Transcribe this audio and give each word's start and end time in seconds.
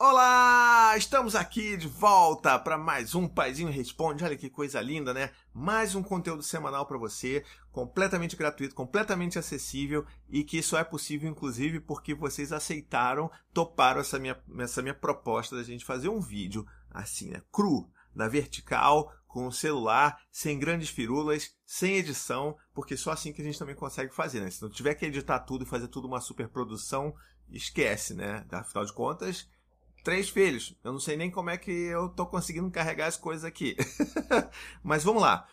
Olá! 0.00 0.96
Estamos 0.96 1.34
aqui 1.34 1.76
de 1.76 1.88
volta 1.88 2.56
para 2.56 2.78
mais 2.78 3.16
um 3.16 3.26
Paizinho 3.26 3.68
Responde. 3.68 4.22
Olha 4.22 4.36
que 4.36 4.48
coisa 4.48 4.80
linda, 4.80 5.12
né? 5.12 5.32
Mais 5.52 5.96
um 5.96 6.04
conteúdo 6.04 6.40
semanal 6.40 6.86
para 6.86 6.96
você, 6.96 7.44
completamente 7.72 8.36
gratuito, 8.36 8.76
completamente 8.76 9.40
acessível 9.40 10.06
e 10.28 10.44
que 10.44 10.62
só 10.62 10.78
é 10.78 10.84
possível, 10.84 11.28
inclusive, 11.28 11.80
porque 11.80 12.14
vocês 12.14 12.52
aceitaram, 12.52 13.28
toparam 13.52 14.00
essa 14.00 14.20
minha, 14.20 14.40
essa 14.60 14.80
minha 14.80 14.94
proposta 14.94 15.56
da 15.56 15.64
gente 15.64 15.84
fazer 15.84 16.08
um 16.08 16.20
vídeo 16.20 16.64
assim, 16.92 17.30
né? 17.30 17.42
Cru, 17.50 17.90
na 18.14 18.28
vertical, 18.28 19.12
com 19.26 19.48
o 19.48 19.52
celular, 19.52 20.22
sem 20.30 20.60
grandes 20.60 20.90
firulas, 20.90 21.56
sem 21.66 21.96
edição, 21.96 22.56
porque 22.72 22.96
só 22.96 23.10
assim 23.10 23.32
que 23.32 23.42
a 23.42 23.44
gente 23.44 23.58
também 23.58 23.74
consegue 23.74 24.14
fazer, 24.14 24.38
né? 24.42 24.48
Se 24.48 24.62
não 24.62 24.70
tiver 24.70 24.94
que 24.94 25.06
editar 25.06 25.40
tudo 25.40 25.64
e 25.64 25.68
fazer 25.68 25.88
tudo 25.88 26.06
uma 26.06 26.20
superprodução, 26.20 27.12
esquece, 27.50 28.14
né? 28.14 28.46
Afinal 28.52 28.84
de 28.84 28.92
contas 28.92 29.48
três 30.08 30.30
filhos. 30.30 30.74
Eu 30.82 30.90
não 30.90 30.98
sei 30.98 31.18
nem 31.18 31.30
como 31.30 31.50
é 31.50 31.58
que 31.58 31.70
eu 31.70 32.08
tô 32.08 32.24
conseguindo 32.24 32.70
carregar 32.70 33.08
as 33.08 33.18
coisas 33.18 33.44
aqui. 33.44 33.76
Mas 34.82 35.04
vamos 35.04 35.20
lá. 35.20 35.46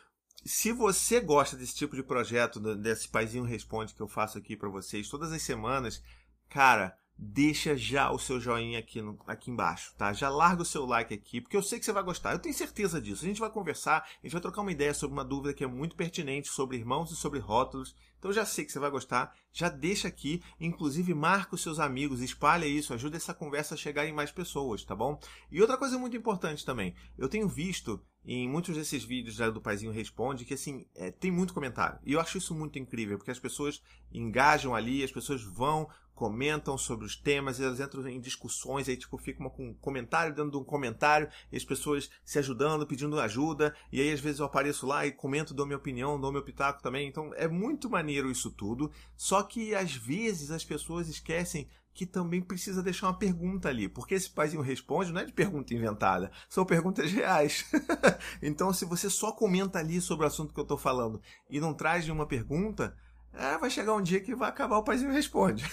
Se 0.45 0.72
você 0.72 1.20
gosta 1.20 1.58
desse 1.58 1.76
tipo 1.76 1.94
de 1.94 2.02
projeto, 2.02 2.58
desse 2.78 3.09
Paizinho 3.09 3.44
Responde 3.44 3.94
que 3.94 4.00
eu 4.00 4.08
faço 4.08 4.38
aqui 4.38 4.55
para 4.55 4.70
vocês 4.70 5.09
todas 5.09 5.34
as 5.34 5.41
semanas, 5.41 6.02
cara, 6.48 6.98
deixa 7.18 7.78
já 7.78 8.12
o 8.12 8.20
seu 8.20 8.40
joinha 8.40 8.80
aqui, 8.80 9.02
no, 9.02 9.18
aqui 9.26 9.50
embaixo, 9.50 9.94
tá? 9.98 10.12
Já 10.12 10.30
larga 10.30 10.62
o 10.62 10.66
seu 10.66 10.86
like 10.86 11.14
aqui, 11.14 11.40
porque 11.40 11.56
eu 11.56 11.64
sei 11.64 11.80
que 11.80 11.86
você 11.86 11.94
vai 11.94 12.04
gostar. 12.04 12.34
Eu 12.34 12.40
tenho 12.40 12.54
certeza 12.54 13.02
disso. 13.02 13.23
A 13.23 13.28
gente 13.28 13.40
vai 13.40 13.50
conversar, 13.50 14.00
a 14.00 14.26
gente 14.26 14.34
vai 14.34 14.42
trocar 14.42 14.62
uma 14.62 14.72
ideia 14.72 14.94
sobre 14.94 15.14
uma 15.14 15.23
dúvida 15.23 15.54
que 15.54 15.64
é 15.64 15.68
muito 15.68 15.96
pertinente 15.96 16.50
sobre 16.50 16.78
irmãos 16.78 17.12
e 17.12 17.16
sobre 17.16 17.40
rótulos. 17.40 17.96
Então 18.20 18.34
já 18.34 18.46
sei 18.46 18.66
que 18.66 18.72
você 18.72 18.80
vai 18.80 18.90
gostar. 18.90 19.34
Já 19.52 19.70
deixa 19.70 20.08
aqui, 20.08 20.44
inclusive 20.59 21.14
marca 21.14 21.56
os 21.56 21.62
seus 21.62 21.80
amigos, 21.80 22.22
espalha 22.22 22.66
isso, 22.66 22.94
ajuda 22.94 23.16
essa 23.16 23.34
conversa 23.34 23.76
a 23.76 23.78
chegar 23.78 24.06
em 24.06 24.14
mais 24.14 24.32
pessoas, 24.32 24.84
tá 24.84 24.95
bom? 24.95 25.20
E 25.50 25.62
outra 25.62 25.78
coisa 25.78 25.98
muito 25.98 26.18
importante 26.18 26.66
também, 26.66 26.94
eu 27.18 27.30
tenho 27.30 27.48
visto 27.48 28.02
em 28.26 28.50
muitos 28.50 28.76
desses 28.76 29.04
vídeos 29.04 29.38
do 29.54 29.61
Paizinho 29.61 29.92
Responde 29.92 30.45
que 30.45 30.56
assim 30.56 30.86
é, 30.95 31.11
tem 31.11 31.30
muito 31.30 31.54
comentário 31.54 32.00
e 32.04 32.14
eu 32.14 32.20
acho 32.20 32.39
isso 32.39 32.56
muito 32.56 32.80
incrível 32.80 33.17
porque 33.17 33.30
as 33.30 33.38
pessoas 33.38 33.82
engajam 34.11 34.73
ali 34.73 35.04
as 35.04 35.11
pessoas 35.11 35.44
vão 35.44 35.88
comentam 36.16 36.77
sobre 36.77 37.05
os 37.05 37.16
temas, 37.16 37.59
elas 37.59 37.80
entram 37.80 38.08
em 38.08 38.19
discussões, 38.19 38.88
aí 38.88 38.95
tipo 38.95 39.17
fica 39.17 39.41
uma, 39.41 39.52
um 39.59 39.73
comentário 39.73 40.33
dentro 40.33 40.52
de 40.52 40.58
um 40.58 40.63
comentário, 40.63 41.30
e 41.52 41.58
as 41.58 41.66
pessoas 41.66 42.09
se 42.23 42.39
ajudando, 42.39 42.88
pedindo 42.88 43.19
ajuda, 43.19 43.75
e 43.91 44.02
aí 44.02 44.11
às 44.11 44.21
vezes 44.21 44.39
eu 44.39 44.45
apareço 44.45 44.88
lá 44.88 45.05
e 45.05 45.11
comento, 45.11 45.53
dou 45.53 45.66
minha 45.66 45.77
opinião, 45.77 46.19
dou 46.19 46.31
meu 46.31 46.43
pitaco 46.43 46.81
também, 46.81 47.08
então 47.08 47.31
é 47.36 47.47
muito 47.47 47.89
maneiro 47.89 48.31
isso 48.31 48.49
tudo, 48.49 48.89
só 49.16 49.43
que 49.43 49.75
às 49.75 49.93
vezes 49.93 50.49
as 50.49 50.63
pessoas 50.63 51.09
esquecem 51.09 51.67
que 51.95 52.05
também 52.05 52.41
precisa 52.41 52.83
deixar 52.83 53.08
uma 53.08 53.17
pergunta 53.17 53.69
ali, 53.69 53.88
porque 53.88 54.16
esse 54.16 54.30
paizinho 54.30 54.61
responde 54.61 55.13
não 55.13 55.21
é 55.21 55.25
de 55.25 55.31
pergunta 55.31 55.73
inventada, 55.73 56.30
são 56.49 56.66
perguntas 56.66 57.09
reais. 57.09 57.66
então 58.43 58.73
se 58.73 58.83
você 58.83 59.09
só 59.09 59.31
comenta 59.31 59.80
ali 59.80 60.02
sobre 60.02 60.25
o 60.25 60.27
assunto 60.27 60.53
que 60.53 60.59
eu 60.59 60.63
estou 60.63 60.77
falando 60.77 61.21
e 61.49 61.59
não 61.59 61.73
traz 61.73 62.03
nenhuma 62.03 62.27
pergunta, 62.27 62.95
é, 63.38 63.58
vai 63.58 63.69
chegar 63.69 63.94
um 63.94 64.02
dia 64.02 64.22
que 64.22 64.33
vai 64.33 64.50
acabar 64.50 64.78
o 64.78 64.83
Paizinho 64.83 65.11
Responde. 65.11 65.66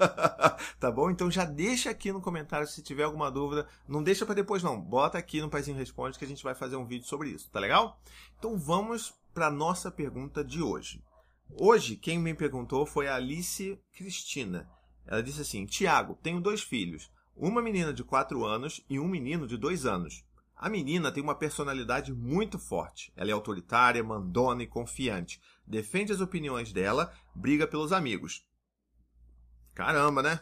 tá 0.78 0.90
bom? 0.90 1.10
Então 1.10 1.30
já 1.30 1.44
deixa 1.44 1.90
aqui 1.90 2.12
no 2.12 2.20
comentário 2.20 2.66
se 2.66 2.82
tiver 2.82 3.04
alguma 3.04 3.30
dúvida. 3.30 3.66
Não 3.88 4.02
deixa 4.02 4.26
para 4.26 4.34
depois 4.34 4.62
não. 4.62 4.80
Bota 4.80 5.16
aqui 5.16 5.40
no 5.40 5.48
Paizinho 5.48 5.78
Responde 5.78 6.18
que 6.18 6.24
a 6.24 6.28
gente 6.28 6.44
vai 6.44 6.54
fazer 6.54 6.76
um 6.76 6.84
vídeo 6.84 7.06
sobre 7.06 7.30
isso. 7.30 7.50
Tá 7.50 7.58
legal? 7.58 7.98
Então 8.38 8.58
vamos 8.58 9.14
para 9.32 9.50
nossa 9.50 9.90
pergunta 9.90 10.44
de 10.44 10.62
hoje. 10.62 11.02
Hoje 11.50 11.96
quem 11.96 12.18
me 12.18 12.34
perguntou 12.34 12.84
foi 12.84 13.08
a 13.08 13.16
Alice 13.16 13.78
Cristina. 13.92 14.68
Ela 15.06 15.22
disse 15.22 15.40
assim: 15.40 15.64
Tiago, 15.64 16.18
tenho 16.22 16.40
dois 16.40 16.62
filhos. 16.62 17.10
Uma 17.34 17.62
menina 17.62 17.92
de 17.92 18.04
4 18.04 18.44
anos 18.44 18.84
e 18.88 19.00
um 19.00 19.08
menino 19.08 19.46
de 19.46 19.56
2 19.56 19.86
anos. 19.86 20.22
A 20.62 20.68
menina 20.68 21.10
tem 21.10 21.20
uma 21.20 21.34
personalidade 21.34 22.14
muito 22.14 22.56
forte. 22.56 23.12
Ela 23.16 23.30
é 23.30 23.32
autoritária, 23.32 24.00
mandona 24.04 24.62
e 24.62 24.66
confiante. 24.68 25.40
Defende 25.66 26.12
as 26.12 26.20
opiniões 26.20 26.72
dela, 26.72 27.12
briga 27.34 27.66
pelos 27.66 27.90
amigos. 27.90 28.46
Caramba, 29.74 30.22
né? 30.22 30.40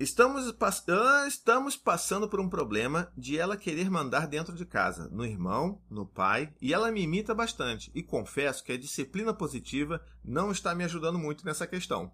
Estamos, 0.00 0.50
pass 0.52 0.88
ah, 0.88 1.26
estamos 1.28 1.76
passando 1.76 2.30
por 2.30 2.40
um 2.40 2.48
problema 2.48 3.12
de 3.14 3.38
ela 3.38 3.58
querer 3.58 3.90
mandar 3.90 4.26
dentro 4.26 4.54
de 4.54 4.64
casa, 4.64 5.06
no 5.10 5.26
irmão, 5.26 5.82
no 5.90 6.06
pai, 6.06 6.54
e 6.58 6.72
ela 6.72 6.90
me 6.90 7.02
imita 7.02 7.34
bastante. 7.34 7.90
E 7.94 8.02
confesso 8.02 8.64
que 8.64 8.72
a 8.72 8.78
disciplina 8.78 9.34
positiva 9.34 10.02
não 10.24 10.50
está 10.50 10.74
me 10.74 10.82
ajudando 10.82 11.18
muito 11.18 11.44
nessa 11.44 11.66
questão. 11.66 12.10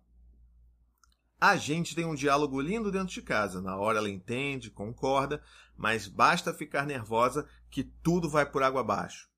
A 1.41 1.57
gente 1.57 1.95
tem 1.95 2.05
um 2.05 2.15
diálogo 2.15 2.61
lindo 2.61 2.93
dentro 2.93 3.15
de 3.15 3.23
casa. 3.23 3.63
Na 3.63 3.77
hora 3.77 3.99
ela 3.99 4.11
entende, 4.11 4.71
concorda, 4.71 5.43
mas 5.75 6.07
basta 6.07 6.53
ficar 6.53 6.85
nervosa 6.85 7.49
que 7.71 7.83
tudo 7.83 8.29
vai 8.29 8.45
por 8.45 8.63
água 8.63 8.83
abaixo. 8.83 9.31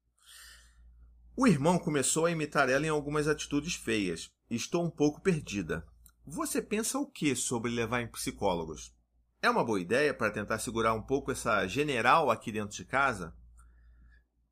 O 1.36 1.46
irmão 1.46 1.78
começou 1.78 2.26
a 2.26 2.30
imitar 2.30 2.68
ela 2.68 2.84
em 2.84 2.90
algumas 2.90 3.28
atitudes 3.28 3.74
feias. 3.74 4.30
Estou 4.50 4.84
um 4.84 4.90
pouco 4.90 5.22
perdida. 5.22 5.86
Você 6.26 6.60
pensa 6.60 6.98
o 6.98 7.06
que 7.06 7.36
sobre 7.36 7.70
levar 7.70 8.02
em 8.02 8.10
psicólogos? 8.10 8.92
É 9.40 9.48
uma 9.48 9.64
boa 9.64 9.80
ideia 9.80 10.12
para 10.12 10.30
tentar 10.30 10.58
segurar 10.58 10.94
um 10.94 11.02
pouco 11.02 11.30
essa 11.30 11.66
general 11.66 12.30
aqui 12.30 12.50
dentro 12.52 12.76
de 12.76 12.84
casa? 12.84 13.34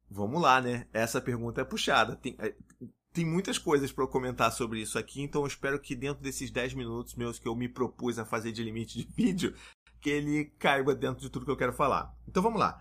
Vamos 0.09 0.41
lá, 0.41 0.61
né? 0.61 0.89
Essa 0.93 1.21
pergunta 1.21 1.61
é 1.61 1.65
puxada. 1.65 2.17
Tem, 2.17 2.35
é, 2.39 2.55
tem 3.13 3.25
muitas 3.25 3.59
coisas 3.59 3.91
para 3.91 4.07
comentar 4.07 4.53
sobre 4.53 4.81
isso 4.81 4.99
aqui, 4.99 5.21
então 5.23 5.43
eu 5.43 5.47
espero 5.47 5.81
que 5.81 5.95
dentro 5.95 6.23
desses 6.23 6.51
10 6.51 6.75
minutos 6.75 7.15
meus 7.15 7.39
que 7.39 7.49
eu 7.49 7.57
me 7.57 7.69
propus 7.69 8.19
a 8.19 8.25
fazer 8.25 8.53
de 8.53 8.63
limite 8.63 8.99
de 8.99 9.09
vídeo, 9.15 9.55
que 10.01 10.11
ele 10.11 10.47
caiba 10.59 10.95
dentro 10.95 11.21
de 11.21 11.29
tudo 11.29 11.45
que 11.45 11.51
eu 11.51 11.57
quero 11.57 11.73
falar. 11.73 12.15
Então 12.27 12.43
vamos 12.43 12.61
lá. 12.61 12.81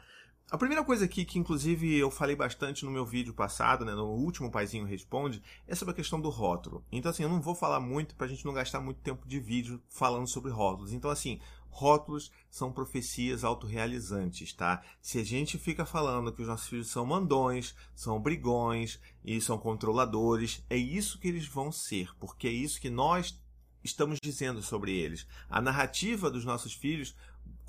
A 0.51 0.57
primeira 0.57 0.83
coisa 0.83 1.05
aqui, 1.05 1.25
que 1.25 1.37
inclusive 1.37 1.95
eu 1.95 2.09
falei 2.09 2.35
bastante 2.35 2.83
no 2.83 2.89
meu 2.89 3.05
vídeo 3.05 3.35
passado, 3.35 3.85
né, 3.85 3.93
no 3.93 4.07
último 4.07 4.49
Paizinho 4.49 4.83
Responde, 4.83 5.43
é 5.67 5.75
sobre 5.75 5.91
a 5.91 5.95
questão 5.95 6.19
do 6.19 6.29
rótulo. 6.29 6.83
Então, 6.91 7.11
assim, 7.11 7.21
eu 7.21 7.29
não 7.29 7.39
vou 7.39 7.53
falar 7.53 7.79
muito 7.79 8.15
para 8.15 8.25
a 8.25 8.29
gente 8.29 8.43
não 8.43 8.53
gastar 8.53 8.79
muito 8.79 8.99
tempo 8.99 9.27
de 9.27 9.39
vídeo 9.39 9.79
falando 9.89 10.25
sobre 10.25 10.51
rótulos. 10.51 10.91
Então, 10.91 11.11
assim, 11.11 11.39
rótulos 11.69 12.31
são 12.49 12.71
profecias 12.71 13.43
autorrealizantes, 13.43 14.53
tá? 14.53 14.81
Se 15.01 15.19
a 15.19 15.23
gente 15.23 15.57
fica 15.57 15.85
falando 15.85 16.31
que 16.31 16.41
os 16.41 16.47
nossos 16.47 16.67
filhos 16.67 16.87
são 16.87 17.05
mandões, 17.05 17.75
são 17.95 18.19
brigões 18.19 18.99
e 19.23 19.39
são 19.39 19.57
controladores, 19.57 20.63
é 20.69 20.77
isso 20.77 21.19
que 21.19 21.27
eles 21.27 21.47
vão 21.47 21.71
ser, 21.71 22.09
porque 22.19 22.47
é 22.47 22.51
isso 22.51 22.81
que 22.81 22.89
nós 22.89 23.39
estamos 23.83 24.19
dizendo 24.21 24.61
sobre 24.61 24.91
eles. 24.91 25.25
A 25.49 25.61
narrativa 25.61 26.29
dos 26.29 26.43
nossos 26.43 26.73
filhos 26.73 27.15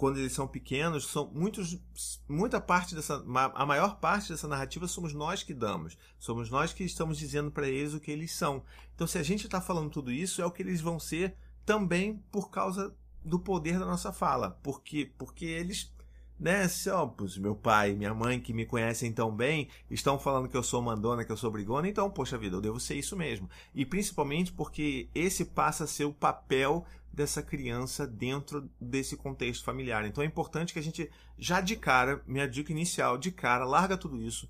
quando 0.00 0.18
eles 0.18 0.32
são 0.32 0.48
pequenos, 0.48 1.06
são 1.06 1.30
muitos, 1.30 1.78
muita 2.26 2.58
parte 2.58 2.94
dessa, 2.94 3.22
a 3.54 3.66
maior 3.66 3.96
parte 3.96 4.30
dessa 4.30 4.48
narrativa 4.48 4.88
somos 4.88 5.12
nós 5.12 5.42
que 5.42 5.52
damos, 5.52 5.94
somos 6.18 6.48
nós 6.48 6.72
que 6.72 6.82
estamos 6.82 7.18
dizendo 7.18 7.50
para 7.50 7.68
eles 7.68 7.92
o 7.92 8.00
que 8.00 8.10
eles 8.10 8.32
são. 8.32 8.64
Então, 8.94 9.06
se 9.06 9.18
a 9.18 9.22
gente 9.22 9.44
está 9.44 9.60
falando 9.60 9.90
tudo 9.90 10.10
isso, 10.10 10.40
é 10.40 10.46
o 10.46 10.50
que 10.50 10.62
eles 10.62 10.80
vão 10.80 10.98
ser 10.98 11.36
também 11.66 12.16
por 12.32 12.50
causa 12.50 12.94
do 13.24 13.38
poder 13.38 13.78
da 13.78 13.86
nossa 13.86 14.12
fala, 14.12 14.58
porque 14.62 15.12
porque 15.16 15.44
eles 15.44 15.92
né, 16.40 16.66
se 16.68 16.88
ó, 16.88 17.08
meu 17.36 17.54
pai 17.54 17.90
e 17.90 17.94
minha 17.94 18.14
mãe 18.14 18.40
que 18.40 18.54
me 18.54 18.64
conhecem 18.64 19.12
tão 19.12 19.30
bem 19.30 19.68
estão 19.90 20.18
falando 20.18 20.48
que 20.48 20.56
eu 20.56 20.62
sou 20.62 20.80
mandona, 20.80 21.22
que 21.22 21.30
eu 21.30 21.36
sou 21.36 21.50
brigona, 21.50 21.86
então, 21.86 22.10
poxa 22.10 22.38
vida, 22.38 22.56
eu 22.56 22.62
devo 22.62 22.80
ser 22.80 22.94
isso 22.94 23.14
mesmo. 23.14 23.48
E 23.74 23.84
principalmente 23.84 24.50
porque 24.50 25.10
esse 25.14 25.44
passa 25.44 25.84
a 25.84 25.86
ser 25.86 26.06
o 26.06 26.14
papel 26.14 26.86
dessa 27.12 27.42
criança 27.42 28.06
dentro 28.06 28.70
desse 28.80 29.16
contexto 29.16 29.64
familiar. 29.64 30.06
Então 30.06 30.24
é 30.24 30.26
importante 30.26 30.72
que 30.72 30.78
a 30.78 30.82
gente 30.82 31.10
já 31.36 31.60
de 31.60 31.76
cara, 31.76 32.22
minha 32.26 32.48
dica 32.48 32.72
inicial, 32.72 33.18
de 33.18 33.30
cara, 33.30 33.64
larga 33.66 33.98
tudo 33.98 34.22
isso, 34.22 34.48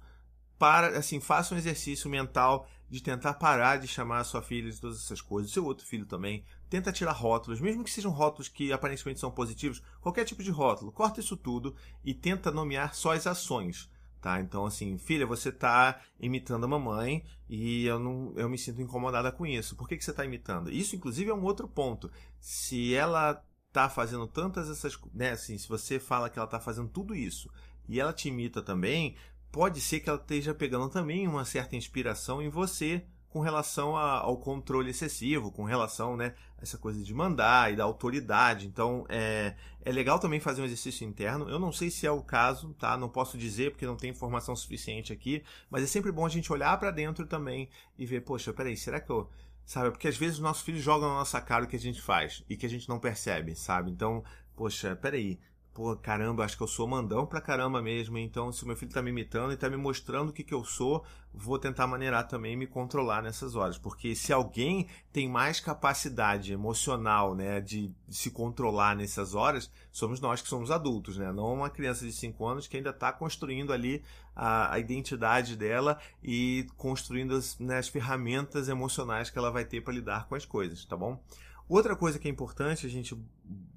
para, 0.60 0.98
assim, 0.98 1.20
faça 1.20 1.54
um 1.54 1.58
exercício 1.58 2.10
mental 2.10 2.68
de 2.90 3.02
tentar 3.02 3.32
parar 3.32 3.78
de 3.78 3.88
chamar 3.88 4.18
a 4.18 4.24
sua 4.24 4.42
filha 4.42 4.70
de 4.70 4.78
todas 4.78 4.98
essas 4.98 5.22
coisas, 5.22 5.50
seu 5.50 5.64
outro 5.64 5.86
filho 5.86 6.04
também. 6.04 6.44
Tenta 6.68 6.92
tirar 6.92 7.12
rótulos, 7.12 7.62
mesmo 7.62 7.82
que 7.82 7.90
sejam 7.90 8.10
rótulos 8.10 8.46
que 8.46 8.70
aparentemente 8.70 9.18
são 9.18 9.30
positivos, 9.30 9.82
qualquer 10.02 10.26
tipo 10.26 10.42
de 10.42 10.50
rótulo, 10.50 10.92
corta 10.92 11.18
isso 11.18 11.34
tudo 11.34 11.74
e 12.04 12.12
tenta 12.12 12.50
nomear 12.50 12.94
só 12.94 13.14
as 13.14 13.26
ações. 13.26 13.90
Tá? 14.20 14.38
Então, 14.38 14.66
assim, 14.66 14.98
filha, 14.98 15.26
você 15.26 15.48
está 15.48 15.98
imitando 16.20 16.64
a 16.64 16.68
mamãe 16.68 17.24
e 17.48 17.86
eu, 17.86 17.98
não, 17.98 18.34
eu 18.36 18.46
me 18.46 18.58
sinto 18.58 18.82
incomodada 18.82 19.32
com 19.32 19.46
isso. 19.46 19.74
Por 19.74 19.88
que, 19.88 19.96
que 19.96 20.04
você 20.04 20.10
está 20.10 20.26
imitando? 20.26 20.70
Isso, 20.70 20.94
inclusive, 20.94 21.30
é 21.30 21.34
um 21.34 21.42
outro 21.42 21.66
ponto. 21.66 22.10
Se 22.38 22.94
ela 22.94 23.42
está 23.68 23.88
fazendo 23.88 24.26
tantas 24.26 24.68
essas. 24.68 24.98
Né, 25.14 25.30
assim, 25.30 25.56
se 25.56 25.66
você 25.66 25.98
fala 25.98 26.28
que 26.28 26.38
ela 26.38 26.44
está 26.44 26.60
fazendo 26.60 26.90
tudo 26.90 27.14
isso 27.14 27.50
e 27.88 27.98
ela 27.98 28.12
te 28.12 28.28
imita 28.28 28.60
também, 28.60 29.16
pode 29.50 29.80
ser 29.80 30.00
que 30.00 30.08
ela 30.08 30.20
esteja 30.20 30.54
pegando 30.54 30.88
também 30.88 31.26
uma 31.26 31.44
certa 31.44 31.76
inspiração 31.76 32.40
em 32.40 32.48
você 32.48 33.04
com 33.30 33.40
relação 33.40 33.96
a, 33.96 34.18
ao 34.18 34.36
controle 34.36 34.90
excessivo, 34.90 35.52
com 35.52 35.62
relação 35.62 36.16
né, 36.16 36.34
a 36.58 36.62
essa 36.62 36.76
coisa 36.76 37.02
de 37.02 37.14
mandar 37.14 37.72
e 37.72 37.76
da 37.76 37.84
autoridade. 37.84 38.66
Então 38.66 39.06
é, 39.08 39.54
é 39.84 39.92
legal 39.92 40.18
também 40.18 40.40
fazer 40.40 40.60
um 40.60 40.64
exercício 40.64 41.06
interno. 41.06 41.48
Eu 41.48 41.58
não 41.58 41.72
sei 41.72 41.90
se 41.90 42.06
é 42.06 42.10
o 42.10 42.22
caso, 42.22 42.74
tá? 42.74 42.96
Não 42.96 43.08
posso 43.08 43.38
dizer 43.38 43.70
porque 43.70 43.86
não 43.86 43.96
tem 43.96 44.10
informação 44.10 44.54
suficiente 44.56 45.12
aqui, 45.12 45.44
mas 45.70 45.84
é 45.84 45.86
sempre 45.86 46.10
bom 46.10 46.26
a 46.26 46.28
gente 46.28 46.52
olhar 46.52 46.76
para 46.78 46.90
dentro 46.90 47.24
também 47.24 47.68
e 47.96 48.04
ver, 48.04 48.22
poxa, 48.22 48.52
peraí, 48.52 48.76
será 48.76 49.00
que 49.00 49.10
eu. 49.10 49.30
Sabe? 49.64 49.92
Porque 49.92 50.08
às 50.08 50.16
vezes 50.16 50.36
os 50.36 50.42
nossos 50.42 50.64
filhos 50.64 50.82
jogam 50.82 51.08
na 51.08 51.14
nossa 51.14 51.40
cara 51.40 51.64
o 51.64 51.68
que 51.68 51.76
a 51.76 51.80
gente 51.80 52.02
faz 52.02 52.42
e 52.50 52.56
que 52.56 52.66
a 52.66 52.68
gente 52.68 52.88
não 52.88 52.98
percebe, 52.98 53.54
sabe? 53.54 53.92
Então, 53.92 54.24
poxa, 54.56 54.96
peraí, 54.96 55.38
pô, 55.72 55.94
caramba, 55.96 56.44
acho 56.44 56.56
que 56.56 56.62
eu 56.62 56.68
sou 56.68 56.86
mandão 56.86 57.24
pra 57.24 57.40
caramba 57.40 57.80
mesmo, 57.80 58.18
então 58.18 58.52
se 58.52 58.64
o 58.64 58.66
meu 58.66 58.76
filho 58.76 58.92
tá 58.92 59.00
me 59.00 59.10
imitando 59.10 59.52
e 59.52 59.56
tá 59.56 59.68
me 59.70 59.76
mostrando 59.76 60.30
o 60.30 60.32
que, 60.32 60.42
que 60.42 60.52
eu 60.52 60.64
sou, 60.64 61.04
vou 61.32 61.58
tentar 61.58 61.86
maneirar 61.86 62.26
também 62.26 62.54
e 62.54 62.56
me 62.56 62.66
controlar 62.66 63.22
nessas 63.22 63.54
horas. 63.54 63.78
Porque 63.78 64.14
se 64.14 64.32
alguém 64.32 64.88
tem 65.12 65.28
mais 65.28 65.60
capacidade 65.60 66.52
emocional, 66.52 67.34
né, 67.34 67.60
de 67.60 67.94
se 68.08 68.30
controlar 68.30 68.96
nessas 68.96 69.34
horas, 69.34 69.70
somos 69.92 70.20
nós 70.20 70.42
que 70.42 70.48
somos 70.48 70.70
adultos, 70.70 71.16
né? 71.16 71.32
Não 71.32 71.54
uma 71.54 71.70
criança 71.70 72.04
de 72.04 72.12
5 72.12 72.44
anos 72.46 72.66
que 72.66 72.76
ainda 72.76 72.90
está 72.90 73.12
construindo 73.12 73.72
ali 73.72 74.02
a, 74.34 74.74
a, 74.74 74.78
identidade 74.78 75.56
dela 75.56 75.98
e 76.22 76.66
construindo 76.76 77.34
as, 77.34 77.58
né, 77.58 77.78
as 77.78 77.88
ferramentas 77.88 78.68
emocionais 78.68 79.30
que 79.30 79.38
ela 79.38 79.50
vai 79.50 79.64
ter 79.64 79.82
para 79.82 79.94
lidar 79.94 80.26
com 80.28 80.34
as 80.34 80.44
coisas, 80.44 80.84
tá 80.84 80.96
bom? 80.96 81.22
Outra 81.70 81.94
coisa 81.94 82.18
que 82.18 82.26
é 82.26 82.30
importante 82.32 82.84
a 82.84 82.90
gente 82.90 83.16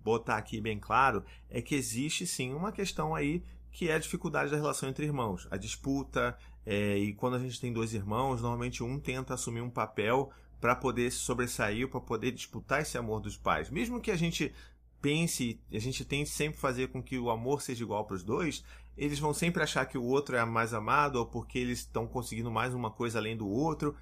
botar 0.03 0.37
aqui 0.37 0.59
bem 0.59 0.79
claro 0.79 1.23
é 1.47 1.61
que 1.61 1.75
existe 1.75 2.25
sim 2.25 2.51
uma 2.51 2.71
questão 2.71 3.13
aí 3.13 3.43
que 3.71 3.87
é 3.87 3.93
a 3.93 3.99
dificuldade 3.99 4.49
da 4.49 4.57
relação 4.57 4.89
entre 4.89 5.05
irmãos, 5.05 5.47
a 5.51 5.57
disputa, 5.57 6.35
é, 6.65 6.97
e 6.97 7.13
quando 7.13 7.35
a 7.35 7.39
gente 7.39 7.61
tem 7.61 7.71
dois 7.71 7.93
irmãos, 7.93 8.41
normalmente 8.41 8.83
um 8.83 8.99
tenta 8.99 9.35
assumir 9.35 9.61
um 9.61 9.69
papel 9.69 10.31
para 10.59 10.75
poder 10.75 11.11
se 11.11 11.19
sobressair, 11.19 11.87
para 11.87 12.01
poder 12.01 12.31
disputar 12.31 12.81
esse 12.81 12.97
amor 12.97 13.19
dos 13.19 13.37
pais. 13.37 13.69
Mesmo 13.69 14.01
que 14.01 14.09
a 14.09 14.15
gente 14.15 14.51
pense, 14.99 15.61
a 15.71 15.77
gente 15.77 16.03
tente 16.03 16.31
sempre 16.31 16.59
fazer 16.59 16.87
com 16.87 17.01
que 17.01 17.19
o 17.19 17.29
amor 17.29 17.61
seja 17.61 17.83
igual 17.83 18.05
para 18.05 18.15
os 18.15 18.23
dois, 18.23 18.63
eles 18.97 19.19
vão 19.19 19.35
sempre 19.35 19.61
achar 19.61 19.85
que 19.85 19.99
o 19.99 20.03
outro 20.03 20.35
é 20.35 20.43
mais 20.43 20.73
amado 20.73 21.17
ou 21.17 21.27
porque 21.27 21.59
eles 21.59 21.79
estão 21.79 22.07
conseguindo 22.07 22.49
mais 22.49 22.73
uma 22.73 22.89
coisa 22.89 23.19
além 23.19 23.37
do 23.37 23.47
outro 23.47 23.95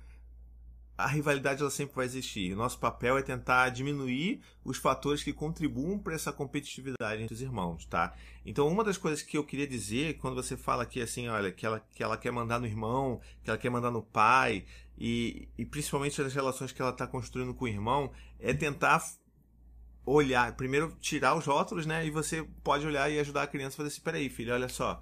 a 1.03 1.07
rivalidade 1.07 1.61
ela 1.61 1.71
sempre 1.71 1.95
vai 1.95 2.05
existir. 2.05 2.53
O 2.53 2.55
nosso 2.55 2.79
papel 2.79 3.17
é 3.17 3.21
tentar 3.21 3.69
diminuir 3.69 4.41
os 4.63 4.77
fatores 4.77 5.23
que 5.23 5.33
contribuam 5.33 5.97
para 5.97 6.13
essa 6.13 6.31
competitividade 6.31 7.21
entre 7.21 7.33
os 7.33 7.41
irmãos, 7.41 7.85
tá? 7.85 8.13
Então, 8.45 8.67
uma 8.67 8.83
das 8.83 8.97
coisas 8.97 9.21
que 9.21 9.37
eu 9.37 9.43
queria 9.43 9.67
dizer, 9.67 10.17
quando 10.17 10.35
você 10.35 10.55
fala 10.55 10.83
aqui 10.83 11.01
assim, 11.01 11.27
olha, 11.27 11.51
que 11.51 11.65
ela, 11.65 11.79
que 11.93 12.03
ela 12.03 12.17
quer 12.17 12.31
mandar 12.31 12.59
no 12.59 12.67
irmão, 12.67 13.19
que 13.43 13.49
ela 13.49 13.57
quer 13.57 13.69
mandar 13.69 13.91
no 13.91 14.01
pai, 14.01 14.65
e, 14.97 15.47
e 15.57 15.65
principalmente 15.65 16.21
nas 16.21 16.33
relações 16.33 16.71
que 16.71 16.81
ela 16.81 16.91
está 16.91 17.07
construindo 17.07 17.53
com 17.53 17.65
o 17.65 17.67
irmão, 17.67 18.11
é 18.39 18.53
tentar 18.53 19.03
olhar, 20.05 20.55
primeiro 20.55 20.95
tirar 20.99 21.35
os 21.35 21.45
rótulos, 21.45 21.85
né? 21.85 22.05
E 22.05 22.11
você 22.11 22.43
pode 22.63 22.85
olhar 22.85 23.11
e 23.11 23.19
ajudar 23.19 23.43
a 23.43 23.47
criança 23.47 23.75
a 23.75 23.77
fazer 23.77 23.89
assim, 23.89 24.01
peraí, 24.01 24.29
filho, 24.29 24.53
olha 24.53 24.69
só 24.69 25.01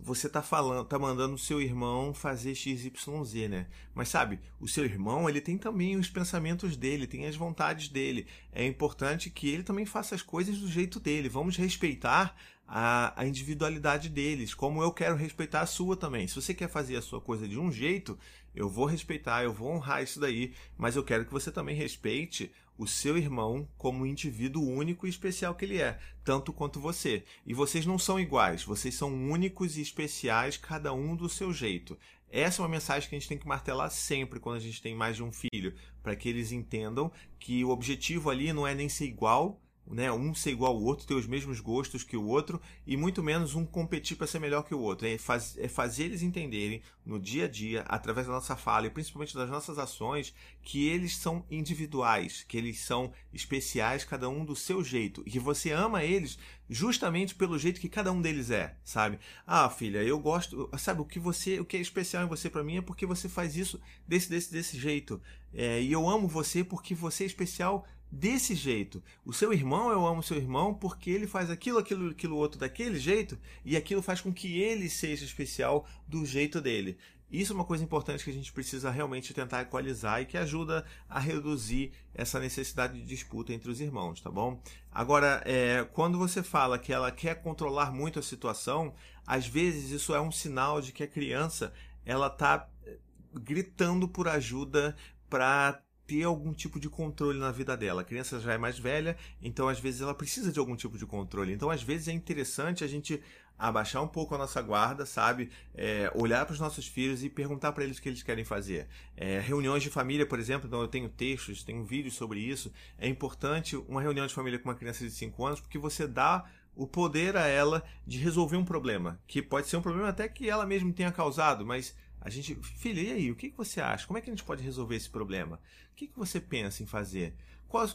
você 0.00 0.28
tá 0.28 0.42
falando, 0.42 0.86
tá 0.86 0.98
mandando 0.98 1.34
o 1.34 1.38
seu 1.38 1.62
irmão 1.62 2.12
fazer 2.12 2.54
XYZ, 2.54 3.48
né? 3.48 3.66
Mas 3.94 4.08
sabe, 4.08 4.40
o 4.60 4.68
seu 4.68 4.84
irmão, 4.84 5.28
ele 5.28 5.40
tem 5.40 5.56
também 5.56 5.96
os 5.96 6.10
pensamentos 6.10 6.76
dele, 6.76 7.06
tem 7.06 7.26
as 7.26 7.36
vontades 7.36 7.88
dele. 7.88 8.26
É 8.52 8.66
importante 8.66 9.30
que 9.30 9.48
ele 9.48 9.62
também 9.62 9.86
faça 9.86 10.14
as 10.14 10.22
coisas 10.22 10.58
do 10.58 10.68
jeito 10.68 10.98
dele. 10.98 11.28
Vamos 11.28 11.56
respeitar 11.56 12.36
a, 12.66 13.12
a 13.20 13.26
individualidade 13.26 14.08
deles, 14.08 14.54
como 14.54 14.82
eu 14.82 14.92
quero 14.92 15.16
respeitar 15.16 15.60
a 15.60 15.66
sua 15.66 15.96
também. 15.96 16.26
Se 16.26 16.34
você 16.34 16.54
quer 16.54 16.68
fazer 16.68 16.96
a 16.96 17.02
sua 17.02 17.20
coisa 17.20 17.46
de 17.46 17.58
um 17.58 17.70
jeito, 17.70 18.18
eu 18.54 18.68
vou 18.68 18.86
respeitar, 18.86 19.44
eu 19.44 19.52
vou 19.52 19.70
honrar 19.70 20.02
isso 20.02 20.18
daí, 20.18 20.54
mas 20.76 20.96
eu 20.96 21.04
quero 21.04 21.24
que 21.24 21.32
você 21.32 21.50
também 21.50 21.76
respeite 21.76 22.50
o 22.76 22.86
seu 22.86 23.16
irmão 23.16 23.68
como 23.76 24.02
um 24.02 24.06
indivíduo 24.06 24.68
único 24.68 25.06
e 25.06 25.10
especial 25.10 25.54
que 25.54 25.64
ele 25.64 25.80
é, 25.80 25.98
tanto 26.24 26.52
quanto 26.52 26.80
você. 26.80 27.24
E 27.46 27.54
vocês 27.54 27.86
não 27.86 27.98
são 27.98 28.18
iguais, 28.18 28.64
vocês 28.64 28.94
são 28.94 29.12
únicos 29.30 29.76
e 29.76 29.82
especiais, 29.82 30.56
cada 30.56 30.92
um 30.92 31.14
do 31.14 31.28
seu 31.28 31.52
jeito. 31.52 31.96
Essa 32.30 32.60
é 32.60 32.62
uma 32.64 32.68
mensagem 32.68 33.08
que 33.08 33.14
a 33.14 33.18
gente 33.18 33.28
tem 33.28 33.38
que 33.38 33.46
martelar 33.46 33.90
sempre 33.90 34.40
quando 34.40 34.56
a 34.56 34.60
gente 34.60 34.82
tem 34.82 34.94
mais 34.94 35.14
de 35.14 35.22
um 35.22 35.30
filho, 35.30 35.72
para 36.02 36.16
que 36.16 36.28
eles 36.28 36.50
entendam 36.50 37.12
que 37.38 37.64
o 37.64 37.70
objetivo 37.70 38.28
ali 38.28 38.52
não 38.52 38.66
é 38.66 38.74
nem 38.74 38.88
ser 38.88 39.04
igual, 39.04 39.60
né, 39.86 40.10
um 40.10 40.34
ser 40.34 40.50
igual 40.50 40.72
ao 40.72 40.82
outro, 40.82 41.06
ter 41.06 41.14
os 41.14 41.26
mesmos 41.26 41.60
gostos 41.60 42.02
que 42.02 42.16
o 42.16 42.26
outro, 42.26 42.60
e 42.86 42.96
muito 42.96 43.22
menos 43.22 43.54
um 43.54 43.64
competir 43.66 44.16
para 44.16 44.26
ser 44.26 44.38
melhor 44.38 44.62
que 44.62 44.74
o 44.74 44.80
outro. 44.80 45.06
É, 45.06 45.18
faz, 45.18 45.56
é 45.58 45.68
fazer 45.68 46.04
eles 46.04 46.22
entenderem 46.22 46.82
no 47.04 47.18
dia 47.18 47.44
a 47.44 47.48
dia, 47.48 47.82
através 47.82 48.26
da 48.26 48.32
nossa 48.32 48.56
fala 48.56 48.86
e 48.86 48.90
principalmente 48.90 49.34
das 49.34 49.50
nossas 49.50 49.78
ações, 49.78 50.34
que 50.62 50.86
eles 50.88 51.16
são 51.16 51.44
individuais, 51.50 52.44
que 52.48 52.56
eles 52.56 52.80
são 52.80 53.12
especiais, 53.32 54.04
cada 54.04 54.28
um 54.28 54.44
do 54.44 54.56
seu 54.56 54.82
jeito, 54.82 55.22
e 55.26 55.30
que 55.30 55.38
você 55.38 55.70
ama 55.70 56.02
eles 56.02 56.38
justamente 56.68 57.34
pelo 57.34 57.58
jeito 57.58 57.80
que 57.80 57.88
cada 57.88 58.10
um 58.10 58.22
deles 58.22 58.50
é, 58.50 58.74
sabe? 58.82 59.18
Ah, 59.46 59.68
filha, 59.68 60.02
eu 60.02 60.18
gosto, 60.18 60.70
sabe 60.78 61.02
o 61.02 61.04
que 61.04 61.18
você, 61.18 61.60
o 61.60 61.64
que 61.64 61.76
é 61.76 61.80
especial 61.80 62.24
em 62.24 62.28
você 62.28 62.48
para 62.48 62.64
mim 62.64 62.78
é 62.78 62.82
porque 62.82 63.04
você 63.04 63.28
faz 63.28 63.54
isso 63.54 63.78
desse 64.08 64.30
desse 64.30 64.50
desse 64.50 64.78
jeito. 64.78 65.20
É, 65.52 65.80
e 65.80 65.92
eu 65.92 66.08
amo 66.08 66.26
você 66.26 66.64
porque 66.64 66.94
você 66.94 67.24
é 67.24 67.26
especial 67.26 67.86
desse 68.14 68.54
jeito. 68.54 69.02
O 69.24 69.32
seu 69.32 69.52
irmão, 69.52 69.90
eu 69.90 70.06
amo 70.06 70.22
seu 70.22 70.36
irmão 70.36 70.72
porque 70.72 71.10
ele 71.10 71.26
faz 71.26 71.50
aquilo, 71.50 71.78
aquilo, 71.78 72.10
aquilo 72.10 72.36
outro 72.36 72.58
daquele 72.58 72.98
jeito 72.98 73.38
e 73.64 73.76
aquilo 73.76 74.02
faz 74.02 74.20
com 74.20 74.32
que 74.32 74.60
ele 74.60 74.88
seja 74.88 75.24
especial 75.24 75.86
do 76.06 76.24
jeito 76.24 76.60
dele. 76.60 76.96
Isso 77.30 77.52
é 77.52 77.56
uma 77.56 77.64
coisa 77.64 77.82
importante 77.82 78.22
que 78.22 78.30
a 78.30 78.34
gente 78.34 78.52
precisa 78.52 78.90
realmente 78.90 79.34
tentar 79.34 79.62
equalizar 79.62 80.22
e 80.22 80.26
que 80.26 80.38
ajuda 80.38 80.84
a 81.08 81.18
reduzir 81.18 81.92
essa 82.14 82.38
necessidade 82.38 82.94
de 82.94 83.04
disputa 83.04 83.52
entre 83.52 83.68
os 83.68 83.80
irmãos, 83.80 84.20
tá 84.20 84.30
bom? 84.30 84.62
Agora, 84.92 85.42
é, 85.44 85.84
quando 85.92 86.16
você 86.16 86.44
fala 86.44 86.78
que 86.78 86.92
ela 86.92 87.10
quer 87.10 87.42
controlar 87.42 87.90
muito 87.92 88.20
a 88.20 88.22
situação, 88.22 88.94
às 89.26 89.46
vezes 89.46 89.90
isso 89.90 90.14
é 90.14 90.20
um 90.20 90.30
sinal 90.30 90.80
de 90.80 90.92
que 90.92 91.02
a 91.02 91.08
criança 91.08 91.72
ela 92.06 92.28
está 92.28 92.68
eh, 92.86 92.98
gritando 93.32 94.06
por 94.06 94.28
ajuda 94.28 94.94
para 95.28 95.82
ter 96.06 96.24
algum 96.24 96.52
tipo 96.52 96.78
de 96.78 96.88
controle 96.88 97.38
na 97.38 97.50
vida 97.50 97.76
dela. 97.76 98.02
A 98.02 98.04
criança 98.04 98.40
já 98.40 98.52
é 98.52 98.58
mais 98.58 98.78
velha, 98.78 99.16
então 99.42 99.68
às 99.68 99.80
vezes 99.80 100.00
ela 100.00 100.14
precisa 100.14 100.52
de 100.52 100.58
algum 100.58 100.76
tipo 100.76 100.98
de 100.98 101.06
controle. 101.06 101.52
Então 101.52 101.70
às 101.70 101.82
vezes 101.82 102.08
é 102.08 102.12
interessante 102.12 102.84
a 102.84 102.86
gente 102.86 103.22
abaixar 103.58 104.02
um 104.02 104.08
pouco 104.08 104.34
a 104.34 104.38
nossa 104.38 104.60
guarda, 104.60 105.06
sabe? 105.06 105.50
É, 105.74 106.10
olhar 106.14 106.44
para 106.44 106.52
os 106.52 106.60
nossos 106.60 106.86
filhos 106.86 107.22
e 107.22 107.30
perguntar 107.30 107.72
para 107.72 107.84
eles 107.84 107.98
o 107.98 108.02
que 108.02 108.08
eles 108.08 108.22
querem 108.22 108.44
fazer. 108.44 108.88
É, 109.16 109.38
reuniões 109.38 109.82
de 109.82 109.90
família, 109.90 110.26
por 110.26 110.38
exemplo, 110.38 110.66
então 110.66 110.80
eu 110.80 110.88
tenho 110.88 111.08
textos, 111.08 111.62
tenho 111.62 111.84
vídeos 111.84 112.14
sobre 112.14 112.40
isso. 112.40 112.72
É 112.98 113.08
importante 113.08 113.76
uma 113.76 114.02
reunião 114.02 114.26
de 114.26 114.34
família 114.34 114.58
com 114.58 114.68
uma 114.68 114.74
criança 114.74 115.04
de 115.04 115.10
5 115.10 115.46
anos 115.46 115.60
porque 115.60 115.78
você 115.78 116.06
dá 116.06 116.44
o 116.76 116.86
poder 116.86 117.36
a 117.36 117.46
ela 117.46 117.84
de 118.04 118.18
resolver 118.18 118.56
um 118.56 118.64
problema, 118.64 119.20
que 119.28 119.40
pode 119.40 119.68
ser 119.68 119.76
um 119.76 119.82
problema 119.82 120.08
até 120.08 120.28
que 120.28 120.50
ela 120.50 120.66
mesma 120.66 120.92
tenha 120.92 121.12
causado, 121.12 121.64
mas 121.64 121.94
a 122.24 122.30
gente, 122.30 122.54
filha, 122.54 123.02
e 123.02 123.12
aí, 123.12 123.30
o 123.30 123.36
que, 123.36 123.50
que 123.50 123.56
você 123.56 123.82
acha? 123.82 124.06
Como 124.06 124.18
é 124.18 124.22
que 124.22 124.30
a 124.30 124.32
gente 124.32 124.42
pode 124.42 124.62
resolver 124.62 124.96
esse 124.96 125.10
problema? 125.10 125.60
O 125.92 125.94
que, 125.94 126.06
que 126.06 126.18
você 126.18 126.40
pensa 126.40 126.82
em 126.82 126.86
fazer? 126.86 127.34
Qual, 127.68 127.86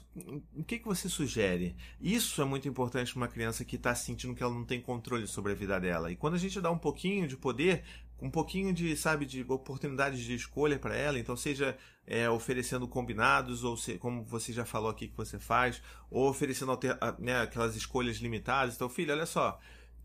o 0.55 0.63
que, 0.63 0.77
que 0.77 0.85
você 0.85 1.09
sugere? 1.09 1.75
Isso 1.99 2.39
é 2.39 2.45
muito 2.45 2.67
importante 2.67 3.11
para 3.11 3.21
uma 3.21 3.27
criança 3.27 3.65
que 3.65 3.75
está 3.75 3.95
sentindo 3.95 4.35
que 4.35 4.43
ela 4.43 4.53
não 4.53 4.65
tem 4.65 4.79
controle 4.79 5.25
sobre 5.25 5.51
a 5.51 5.55
vida 5.55 5.79
dela. 5.79 6.11
E 6.11 6.15
quando 6.15 6.35
a 6.35 6.37
gente 6.37 6.61
dá 6.61 6.69
um 6.69 6.77
pouquinho 6.77 7.27
de 7.27 7.35
poder, 7.35 7.83
um 8.21 8.29
pouquinho 8.29 8.71
de, 8.71 8.95
sabe, 8.95 9.25
de 9.25 9.43
oportunidades 9.47 10.19
de 10.19 10.35
escolha 10.35 10.77
para 10.77 10.95
ela, 10.95 11.17
então 11.17 11.35
seja 11.35 11.75
é, 12.05 12.29
oferecendo 12.29 12.87
combinados, 12.87 13.63
ou 13.63 13.75
se, 13.75 13.97
como 13.97 14.23
você 14.23 14.53
já 14.53 14.63
falou 14.63 14.91
aqui 14.91 15.07
que 15.07 15.17
você 15.17 15.39
faz, 15.39 15.81
ou 16.11 16.29
oferecendo 16.29 16.77
né, 17.17 17.41
aquelas 17.41 17.75
escolhas 17.75 18.17
limitadas. 18.17 18.75
Então, 18.75 18.89
filho, 18.89 19.11
olha 19.11 19.25
só, 19.25 19.59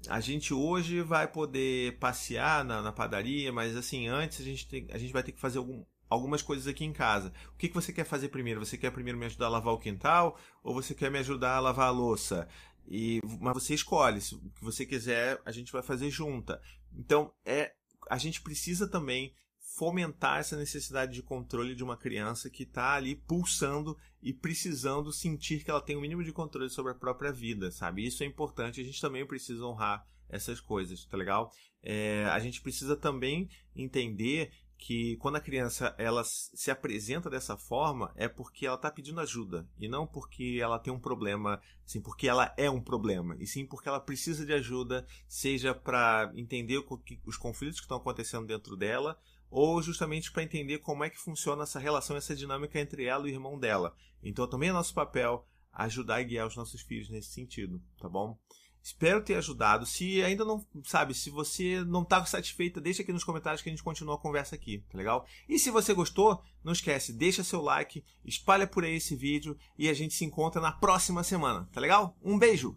a 0.09 0.21
gente 0.21 0.53
hoje 0.53 1.01
vai 1.03 1.27
poder 1.27 1.99
passear 1.99 2.65
na, 2.65 2.83
na, 2.83 2.93
padaria, 2.93 3.53
mas 3.53 3.77
assim, 3.77 4.09
antes 4.09 4.41
a 4.41 4.45
gente, 4.45 4.69
tem, 4.69 4.87
a 4.91 4.99
gente 4.99 5.13
vai 5.13 5.23
ter 5.23 5.33
que 5.33 5.41
fazer 5.41 5.59
algum, 5.59 5.85
algumas 6.09 6.43
coisas 6.43 6.67
aqui 6.67 6.85
em 6.85 6.93
casa. 6.93 7.33
O 7.53 7.57
que, 7.57 7.69
que 7.69 7.75
você 7.75 7.93
quer 7.93 8.05
fazer 8.05 8.29
primeiro? 8.29 8.65
Você 8.65 8.77
quer 8.77 8.91
primeiro 8.91 9.19
me 9.19 9.27
ajudar 9.27 9.47
a 9.47 9.51
lavar 9.51 9.75
o 9.75 9.79
quintal 9.79 10.39
ou 10.63 10.75
você 10.75 10.95
quer 10.95 11.11
me 11.11 11.19
ajudar 11.19 11.57
a 11.57 11.61
lavar 11.61 11.89
a 11.89 11.91
louça? 11.91 12.49
E, 12.87 13.21
mas 13.41 13.55
você 13.55 13.75
escolhe, 13.75 14.21
se 14.21 14.35
o 14.35 14.39
que 14.39 14.63
você 14.63 14.85
quiser, 14.85 15.41
a 15.45 15.51
gente 15.51 15.73
vai 15.73 15.83
fazer 15.83 16.11
junta. 16.11 16.61
Então, 16.93 17.33
é 17.45 17.73
a 18.11 18.19
gente 18.19 18.43
precisa 18.43 18.87
também 18.87 19.35
fomentar 19.77 20.39
essa 20.39 20.57
necessidade 20.57 21.13
de 21.13 21.23
controle 21.23 21.75
de 21.75 21.83
uma 21.83 21.97
criança 21.97 22.49
que 22.49 22.63
está 22.63 22.95
ali 22.95 23.17
pulsando 23.17 23.97
e 24.23 24.33
precisando 24.33 25.13
sentir 25.13 25.65
que 25.65 25.71
ela 25.71 25.81
tem 25.81 25.97
o 25.97 25.99
um 25.99 26.03
mínimo 26.03 26.23
de 26.23 26.33
controle 26.33 26.71
sobre 26.71 26.93
a 26.93 26.95
própria 26.95 27.33
vida, 27.33 27.71
sabe? 27.73 28.07
Isso 28.07 28.23
é 28.23 28.27
importante, 28.27 28.81
a 28.81 28.85
gente 28.85 29.01
também 29.01 29.27
precisa 29.27 29.65
honrar 29.65 30.07
essas 30.29 30.61
coisas, 30.61 31.05
tá 31.07 31.17
legal? 31.17 31.51
É, 31.83 32.25
a 32.27 32.39
gente 32.39 32.61
precisa 32.61 32.97
também 32.97 33.49
entender 33.75 34.53
que 34.79 35.17
quando 35.17 35.37
a 35.37 35.41
criança 35.41 35.95
ela 35.99 36.23
se 36.25 36.71
apresenta 36.71 37.31
dessa 37.31 37.57
forma 37.57 38.13
é 38.17 38.29
porque 38.29 38.67
ela 38.67 38.77
está 38.77 38.91
pedindo 38.91 39.21
ajuda 39.21 39.69
e 39.79 39.89
não 39.89 40.07
porque 40.07 40.59
ela 40.61 40.79
tem 40.79 40.93
um 40.93 41.01
problema, 41.01 41.61
sim, 41.85 42.01
porque 42.01 42.29
ela 42.29 42.53
é 42.57 42.69
um 42.71 42.81
problema 42.81 43.37
e 43.41 43.47
sim 43.47 43.67
porque 43.67 43.89
ela 43.89 44.01
precisa 44.01 44.45
de 44.45 44.53
ajuda, 44.53 45.07
seja 45.27 45.75
para 45.75 46.31
entender 46.35 46.85
os 47.25 47.37
conflitos 47.37 47.81
que 47.81 47.85
estão 47.85 47.97
acontecendo 47.97 48.47
dentro 48.47 48.77
dela 48.77 49.19
ou 49.55 49.81
justamente 49.81 50.33
para 50.33 50.43
entender 50.43 50.79
como 50.79 51.05
é 51.05 51.09
que 51.09 51.17
funciona 51.17 51.63
essa 51.63 51.79
relação, 51.79 52.17
essa 52.17 52.35
dinâmica 52.35 52.81
entre 52.81 53.05
ela 53.05 53.29
e 53.29 53.31
o 53.31 53.35
irmão 53.35 53.57
dela. 53.57 53.95
Então 54.21 54.49
também 54.49 54.71
é 54.71 54.73
nosso 54.73 54.93
papel 54.93 55.47
ajudar 55.73 56.21
e 56.21 56.25
guiar 56.25 56.49
os 56.49 56.57
nossos 56.57 56.83
filhos 56.83 57.09
nesse 57.09 57.29
sentido, 57.29 57.81
tá 58.01 58.09
bom? 58.09 58.37
Espero 58.83 59.23
ter 59.23 59.37
ajudado. 59.37 59.87
Se 59.87 60.21
ainda 60.25 60.45
não, 60.45 60.67
sabe, 60.83 61.15
se 61.15 61.31
você 61.31 61.85
não 61.85 62.03
está 62.03 62.27
satisfeita, 62.27 62.81
deixa 62.81 63.03
aqui 63.03 63.13
nos 63.13 63.23
comentários 63.23 63.63
que 63.63 63.69
a 63.69 63.73
gente 63.73 63.83
continua 63.83 64.17
a 64.17 64.19
conversa 64.19 64.57
aqui, 64.57 64.85
tá 64.91 64.99
legal? 64.99 65.25
E 65.49 65.57
se 65.57 65.71
você 65.71 65.95
gostou, 65.95 66.43
não 66.65 66.73
esquece, 66.73 67.13
deixa 67.13 67.45
seu 67.45 67.63
like, 67.63 68.05
espalha 68.25 68.67
por 68.67 68.85
aí 68.85 68.97
esse 68.97 69.15
vídeo 69.15 69.57
e 69.79 69.89
a 69.89 69.95
gente 69.95 70.15
se 70.15 70.25
encontra 70.25 70.61
na 70.61 70.73
próxima 70.73 71.23
semana, 71.23 71.69
tá 71.73 71.81
legal? 71.81 72.19
Um 72.21 72.37
beijo! 72.37 72.77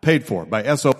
Paid 0.00 0.24
for 0.24 0.44
by 0.46 0.74
SO. 0.76 0.95